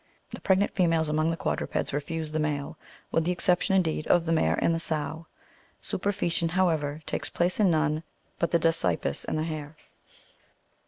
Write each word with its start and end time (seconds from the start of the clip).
The 0.31 0.41
pregnant 0.41 0.73
females, 0.73 1.09
among 1.09 1.29
the 1.29 1.37
quadrupeds, 1.37 1.93
refuse 1.93 2.31
the 2.31 2.39
male, 2.39 2.75
with 3.11 3.23
the 3.23 3.31
exception, 3.31 3.75
indeed, 3.75 4.07
of 4.07 4.25
the 4.25 4.31
mare 4.31 4.57
and 4.59 4.73
the 4.73 4.79
spw; 4.79 5.27
superfcetation, 5.79 6.49
however, 6.49 7.01
takes 7.05 7.29
place 7.29 7.59
in 7.59 7.69
none 7.69 8.01
but 8.39 8.49
the 8.49 8.57
dasypus 8.57 9.25
and 9.25 9.37
the 9.37 9.43
hare. 9.43 9.75